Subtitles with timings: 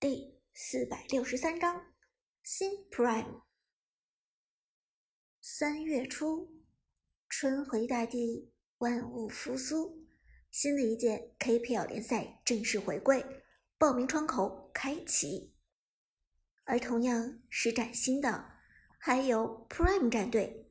[0.00, 1.92] 第四百六十三章
[2.44, 3.42] 新 Prime。
[5.40, 6.62] 三月初，
[7.28, 10.06] 春回大地，万物复苏，
[10.52, 13.26] 新的一届 KPL 联赛正式回归，
[13.76, 15.52] 报名窗口开启。
[16.62, 18.52] 而同样是崭新的，
[19.00, 20.70] 还有 Prime 战队。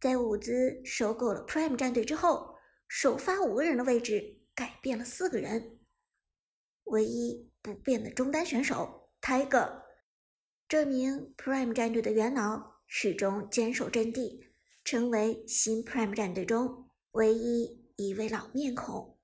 [0.00, 2.56] 在伍兹收购了 Prime 战队之后，
[2.88, 5.80] 首发五个人的位置改变了四个人，
[6.84, 7.52] 唯一。
[7.64, 9.84] 不变的中单选手 Tiger，
[10.68, 14.52] 这名 Prime 战队的元老始终坚守阵地，
[14.84, 19.18] 成为新 Prime 战队中唯一一位老面孔。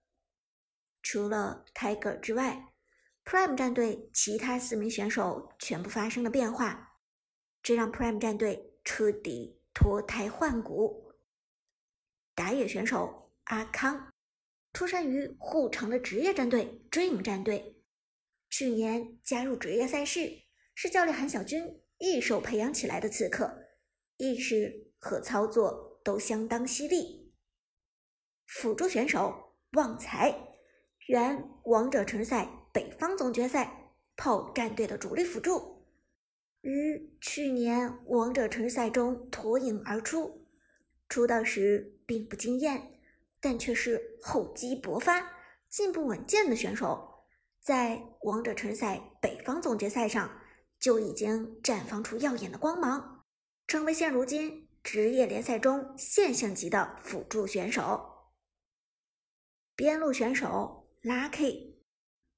[1.02, 2.72] 除了 Tiger 之外
[3.26, 6.96] ，Prime 战队其他四名选手全部发生了变化，
[7.62, 11.12] 这让 Prime 战队彻底脱胎换骨。
[12.34, 14.10] 打野选手阿康，
[14.72, 17.76] 出身于护城的职业战队 Dream 战队。
[18.50, 20.42] 去年加入职业赛事，
[20.74, 23.68] 是教练韩小军一手培养起来的刺客，
[24.16, 27.32] 意识和操作都相当犀利。
[28.46, 30.36] 辅助选手旺财，
[31.06, 35.86] 原王者城赛北方总决赛炮战队的主力辅助，
[36.62, 40.48] 于去年王者城赛中脱颖而出。
[41.08, 43.00] 出道时并不惊艳，
[43.40, 45.32] 但却是厚积薄发、
[45.68, 47.09] 进步稳健的选手。
[47.70, 50.40] 在王者城赛北方总决赛上
[50.80, 53.24] 就已经绽放出耀眼的光芒，
[53.68, 58.32] 成为现如今职业联赛中现象级的辅助选手。
[59.76, 61.76] 边路选手 Lucky，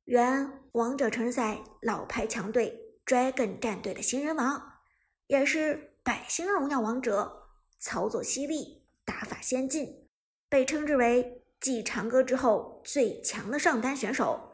[0.04, 4.80] 原王者城赛老牌强队 Dragon 战队的新人王，
[5.28, 10.10] 也是百星荣耀王者，操作犀利，打法先进，
[10.50, 14.50] 被称之为继长歌之后最强的上单选手。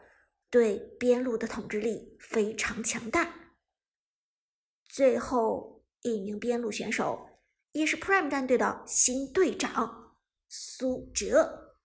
[0.49, 3.35] 对边路的统治力非常强大。
[4.85, 7.29] 最后一名边路选手
[7.71, 10.15] 也是 Prime 战队的新队长
[10.47, 11.75] 苏哲，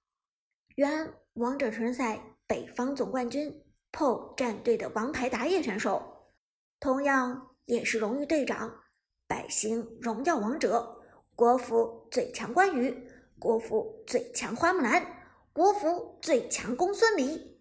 [0.76, 3.62] 原王者城赛北方总冠军
[3.92, 6.32] PO 战队的王牌打野选手，
[6.80, 8.82] 同样也是荣誉队长，
[9.26, 11.02] 百星荣耀王者，
[11.36, 13.08] 国服最强关羽，
[13.38, 15.06] 国服最强花木兰，
[15.52, 17.53] 国服最强公孙离。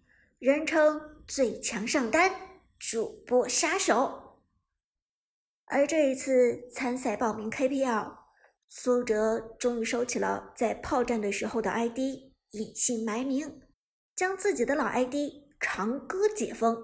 [0.44, 2.30] 人称最强上单
[2.78, 4.42] 主播杀手，
[5.64, 8.14] 而这一次参赛报名 KPL，
[8.68, 11.98] 苏哲终于收起了在炮战队时候的 ID，
[12.50, 13.62] 隐姓埋名，
[14.14, 15.14] 将自己的老 ID
[15.58, 16.76] 长歌解封。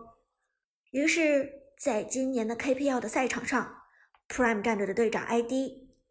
[0.93, 3.83] 于是，在今年的 KPL 的赛场上
[4.27, 5.53] ，Prime 战队的队长 ID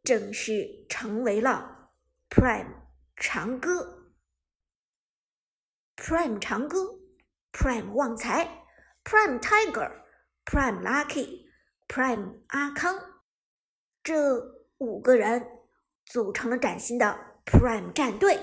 [0.04, 1.90] 正式成为了
[2.30, 2.76] Prime
[3.16, 4.14] 长歌
[5.98, 6.99] ，Prime 长歌。
[7.52, 8.66] Prime 旺财
[9.04, 12.98] ，Prime Tiger，Prime Lucky，Prime 阿康，
[14.04, 14.40] 这
[14.78, 15.46] 五个人
[16.06, 18.40] 组成了崭新的 Prime 战队。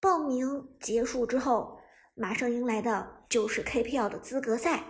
[0.00, 1.80] 报名结束之后，
[2.14, 4.84] 马上迎来的就是 KPL 的资格赛。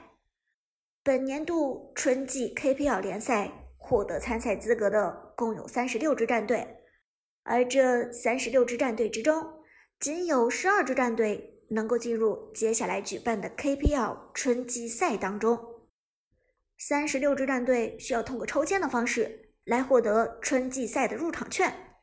[1.03, 6.85] 本年度春季 KPL 联赛获得参赛资格的共有三十六支战队，
[7.43, 9.60] 而这三十六支战队之中，
[10.01, 15.91] 仅有十二支战队能够进入接下来举办的 KPL 春季赛当中。
[16.79, 22.01] 三十六支战队需要通过抽签的方式来获得春季赛的入场券，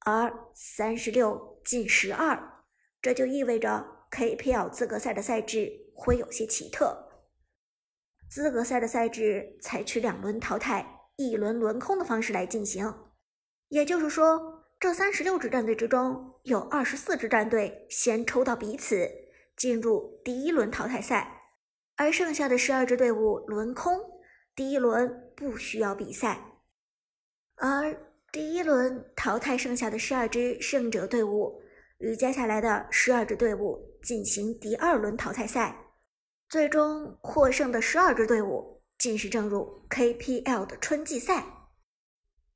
[0.00, 2.64] 而三十六进十二，
[3.00, 7.06] 这就意味着 KPL 资格赛的赛制会有些奇特。
[8.28, 12.92] 资格赛的赛制采取两轮淘汰、一轮轮空的方式来进行，
[13.68, 14.59] 也就是说。
[14.80, 19.06] 这三十六支战队之中，有二十四支战队先抽到彼此，
[19.54, 21.42] 进入第一轮淘汰赛，
[21.96, 24.00] 而剩下的十二支队伍轮空，
[24.54, 26.62] 第一轮不需要比赛。
[27.56, 27.94] 而
[28.32, 31.60] 第一轮淘汰剩下的十二支胜者队伍，
[31.98, 35.76] 与接下来的十二支队伍进行第二轮淘汰赛，
[36.48, 41.44] 最终获胜的十二支队伍进是正入 KPL 的春季赛。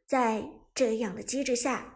[0.06, 0.42] 在
[0.74, 1.93] 这样的机制下。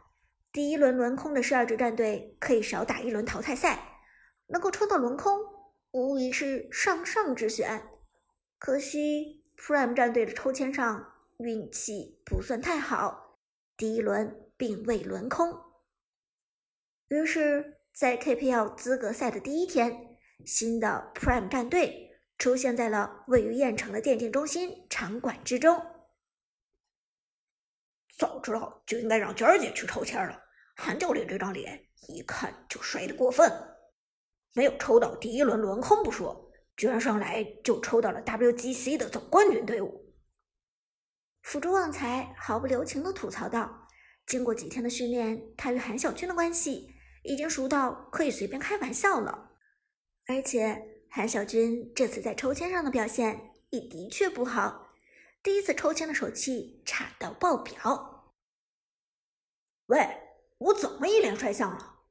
[0.59, 4.01] 第一轮轮空的十二支战队可以少打一轮淘汰赛，
[4.49, 5.39] 能够抽到轮空，
[5.93, 7.89] 无疑是上上之选。
[8.59, 13.39] 可惜 Prime 战队的抽签上运气不算太好，
[13.77, 15.57] 第一轮并未轮空。
[17.07, 25.81] 于是，在 KPL 资格赛的第一天，新的 Prime 战队出现在了位于燕城的电竞中心场馆之中。
[28.19, 30.47] 早知道就应该让娟儿姐去抽签了。
[30.81, 33.53] 韩教练这张脸一看就摔得过分，
[34.55, 40.15] 没有抽到第一轮轮空不说，居然上来就抽到了 WGC 的总冠军队伍。
[41.43, 43.89] 辅助旺财毫不留情地吐槽道
[44.25, 46.95] ：“经过几天的训练，他与韩小军的关系
[47.25, 49.57] 已经熟到可以随便开玩笑了。
[50.27, 54.93] 而且韩小军这次在抽签上的表现也的确不好，
[55.43, 58.35] 第一次抽签的手气差到爆表。
[59.87, 60.07] 喂，
[60.59, 62.05] 我怎么一脸帅相了？”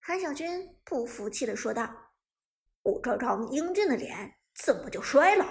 [0.00, 2.12] 韩小军不服气地说道。
[2.84, 5.46] 我这张英俊的脸怎么就衰了？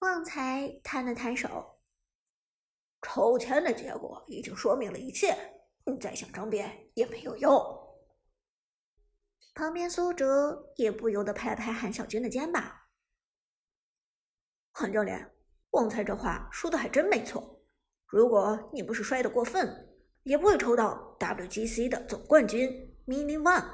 [0.00, 1.80] 旺财摊了摊手，
[3.00, 5.34] 抽签的结果已经说明了一切，
[5.86, 7.50] 你再想争辩也没有用。
[9.54, 12.62] 旁边苏哲也不由得拍了拍韩小军的肩膀
[14.72, 15.34] ：“韩教练，
[15.70, 17.64] 旺财这话说的还真没错。
[18.04, 19.85] 如果你不是摔得过分，
[20.26, 23.64] 也不会抽到 WGC 的总冠军 Mini One。”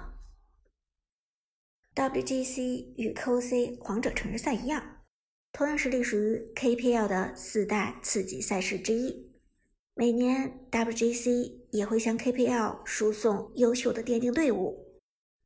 [1.97, 4.99] WGC 与 KOC 王者城市赛一样，
[5.51, 9.33] 同样是隶属于 KPL 的四大次级赛事之一。
[9.95, 15.01] 每年 WGC 也会向 KPL 输送优秀的电竞队伍，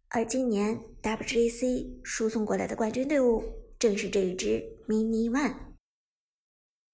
[0.08, 3.44] 而今年 WGC 输送过来的冠军队伍
[3.78, 5.54] 正是这一支 Mini One。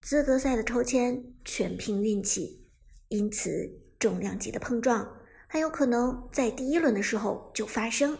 [0.03, 2.67] 资格赛的抽签全凭运气，
[3.09, 5.17] 因此重量级的碰撞
[5.49, 8.19] 很有可能在第一轮的时候就发生。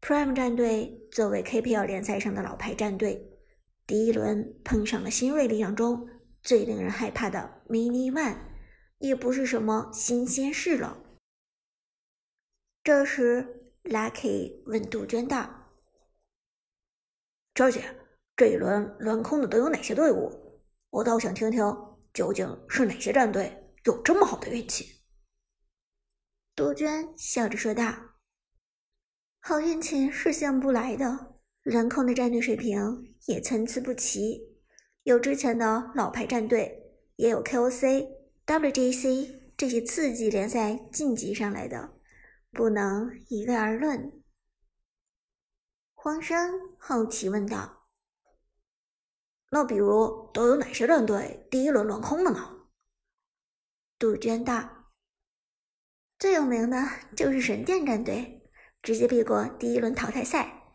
[0.00, 3.38] Prime 战队作为 KPL 联赛上的老牌战队，
[3.86, 6.08] 第一轮碰上了新锐力量中
[6.42, 8.38] 最令人害怕的 Mini One，
[8.98, 10.98] 也不是什么新鲜事了。
[12.82, 15.48] 这时，Lucky 问杜鹃道
[17.54, 17.84] ：“娟姐，
[18.34, 20.60] 这一轮轮空的都有哪些队伍？
[20.90, 21.62] 我倒想听听，
[22.12, 25.02] 究竟是哪些战队有这么好的运气？”
[26.54, 27.94] 杜鹃笑着说道。
[29.40, 34.56] 好运气是想不来的，人空的战队水平也参差不齐，
[35.02, 38.06] 有之前的老牌战队，也有 KOC、
[38.46, 41.98] WGC 这些次级联赛晋级上来的，
[42.52, 44.22] 不能一概而论。
[45.94, 47.88] 黄山好奇问道
[49.50, 52.60] ：“那比如都有哪些战队第一轮轮空了呢？”
[54.02, 54.88] 杜鹃道
[56.18, 56.76] ：“最有名的
[57.16, 58.42] 就是神殿战队。”
[58.82, 60.72] 直接避过第一轮淘汰赛，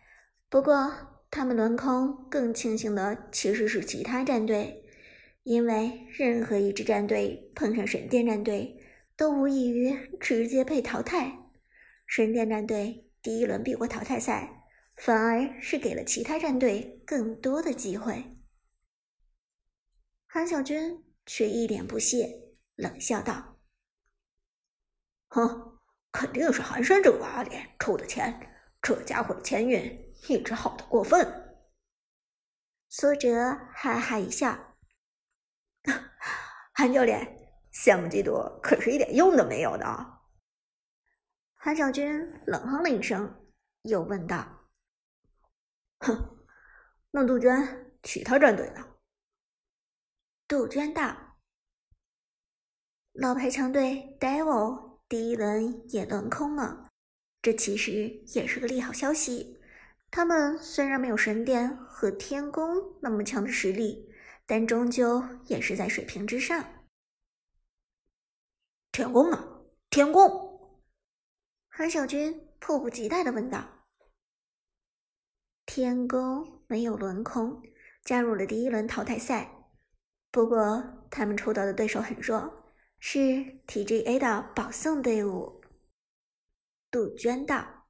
[0.48, 4.86] 不过他们轮空更庆幸的其实是其他战队，
[5.44, 8.82] 因为任何一支战队碰上神殿战队
[9.18, 11.38] 都无异于直接被淘汰。
[12.06, 18.38] 神殿战队第一轮避过淘汰赛，反而是给了其他战队更多的机会。
[20.28, 22.47] 韩小军却一脸不屑，
[22.78, 23.58] 冷笑道
[25.28, 25.74] ：“哼。”
[26.10, 31.60] 肯定是寒山这个娃脸出的钱，这家伙的钱运一直好的过分。
[32.90, 34.76] 苏哲哈哈一笑
[36.74, 37.22] ：“韩教练，
[37.72, 39.86] 羡慕嫉妒可是一点用都没有的。”
[41.54, 43.48] 韩小军冷哼了一声，
[43.84, 44.68] 又问道
[46.00, 46.46] ：“哼，
[47.12, 48.84] 那杜鹃其他战队呢？”
[50.48, 51.16] 杜鹃道
[53.18, 56.90] ：“老牌强队 Devil。”第一轮也轮空了，
[57.42, 59.58] 这其实也是个利好消息。
[60.12, 64.12] 他们虽然没有神殿和天宫那么强的实力，
[64.46, 66.62] 但终究也是在水平之上。
[68.92, 69.62] 天宫呢？
[69.90, 70.84] 天宫？
[71.70, 73.86] 韩小军迫不及待的问道。
[75.66, 77.62] 天宫没有轮空，
[78.04, 79.70] 加入了第一轮淘汰赛。
[80.32, 82.67] 不过他们抽到的对手很弱。
[83.00, 83.20] 是
[83.68, 85.62] TGA 的保送队伍。
[86.90, 87.88] 杜鹃道：“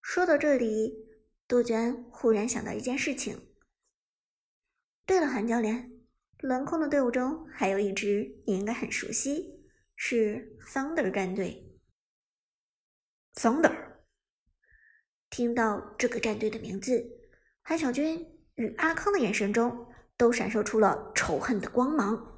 [0.00, 1.08] 说到这里，
[1.46, 3.52] 杜鹃忽然想到一件事情。
[5.04, 5.92] 对了，韩教练，
[6.38, 11.78] 轮空的队伍中还有一支你应该很熟悉，是 Thunder 战队。
[13.34, 13.74] Thunder。
[15.28, 17.20] 听到这个战队的名字，
[17.62, 22.35] 韩小军与阿康的眼神中都闪烁出了仇恨的光芒。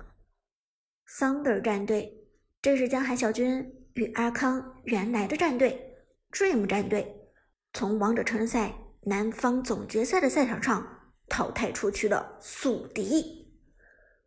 [1.08, 2.28] Thunder 战队，
[2.60, 5.96] 这是将韩小军与阿康原来的战队
[6.30, 7.30] Dream 战队
[7.72, 8.74] 从王者城市赛
[9.04, 10.86] 南方总决赛的赛场上
[11.26, 13.50] 淘汰出去的宿敌。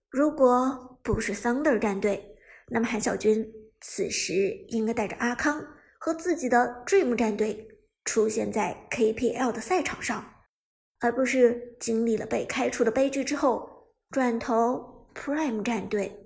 [0.10, 2.36] 如果不是 Thunder 战队，
[2.70, 3.48] 那么韩小军
[3.80, 4.34] 此时
[4.70, 5.64] 应该带着阿康
[6.00, 7.68] 和自己的 Dream 战队
[8.06, 10.26] 出现在 KPL 的赛场上，
[11.00, 16.18] 而不是经历了被开除的悲剧之后转投 Prime 战队。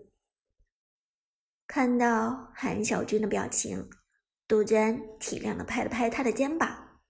[1.75, 3.89] 看到韩小军的表情，
[4.47, 7.01] 杜鹃体谅的拍了拍他的肩膀。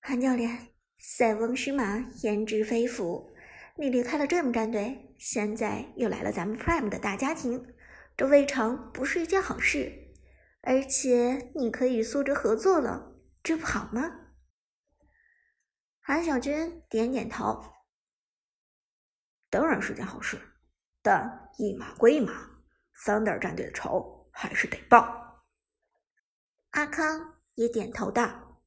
[0.00, 3.34] 韩教练，塞翁失马，焉知非福？
[3.78, 7.74] 你离开了 Dream 战队，现在又来了咱们 Prime 的大家庭，
[8.16, 10.14] 这未尝不是一件好事。
[10.60, 14.36] 而且你可以与苏哲合作了，这不好吗？
[16.00, 17.60] 韩小军点点头，
[19.50, 20.38] 当然是件好事，
[21.02, 22.52] 但一码归一码
[22.96, 25.44] ，Thunder 战队的仇还是得报。
[26.70, 28.62] 阿康也点头道：“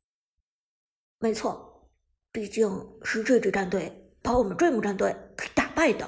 [1.20, 1.90] 没错，
[2.32, 2.70] 毕竟
[3.04, 6.08] 是这支战队把我们 Dream 战队给打败的，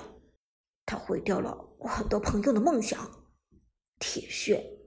[0.85, 3.09] 他毁掉了我很多朋友的梦想，
[3.99, 4.77] 铁血。”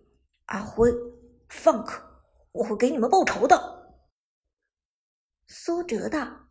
[0.46, 0.90] 阿辉
[1.48, 2.02] ，Funk，
[2.50, 3.96] 我会给你们报仇的。
[5.46, 6.50] 苏哲道：“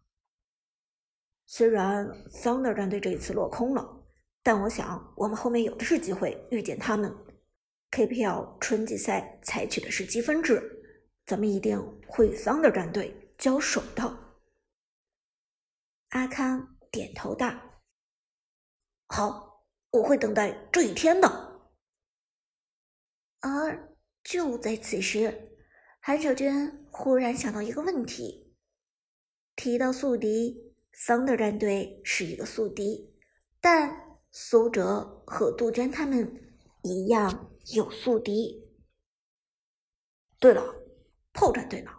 [1.45, 4.00] 虽然 Thunder 战队这一次落空了，
[4.43, 7.13] 但我想我们后面有的是机会遇见他们。
[7.91, 10.61] KPL 春季赛采取的是积分制，
[11.25, 14.35] 咱们一定会与 Thunder 战队交手的。”
[16.09, 17.53] 阿康点头道
[19.07, 21.61] ：“好，我会等待这一天的。”
[23.41, 23.87] 而。
[24.23, 25.57] 就在此时，
[25.99, 28.55] 韩小娟忽然想到一个问题。
[29.55, 33.17] 提到宿敌，桑德战队是一个宿敌，
[33.59, 38.65] 但苏哲和杜鹃他们一样有宿敌。
[40.39, 40.63] 对了，
[41.33, 41.91] 炮战队呢？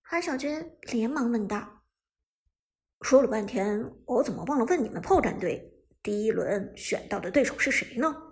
[0.00, 1.84] 韩小娟连忙问道。
[3.02, 8.25] 说了半天，我怎么忘了问你们炮战队第一轮选到的对手是谁呢？